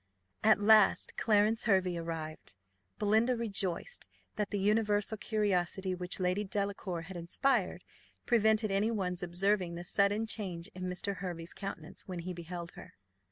At 0.43 0.59
last 0.59 1.15
Clarence 1.15 1.65
Hervey 1.65 1.95
arrived. 1.95 2.55
Belinda 2.97 3.35
rejoiced 3.37 4.07
that 4.35 4.49
the 4.49 4.57
universal 4.57 5.15
curiosity 5.15 5.93
which 5.93 6.19
Lady 6.19 6.43
Delacour 6.43 7.01
had 7.03 7.15
inspired 7.15 7.83
prevented 8.25 8.71
any 8.71 8.89
one's 8.89 9.21
observing 9.21 9.75
the 9.75 9.83
sudden 9.83 10.25
change 10.25 10.67
in 10.69 10.85
Mr. 10.85 11.17
Hervey's 11.17 11.53
countenance 11.53 12.07
when 12.07 12.21
he 12.21 12.33
beheld 12.33 12.71
her. 12.71 12.95